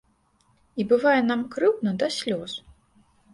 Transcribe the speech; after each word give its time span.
І 0.83 0.85
бывае 0.93 1.17
нам 1.27 1.43
крыўдна 1.57 1.93
да 2.05 2.09
слёз. 2.17 2.57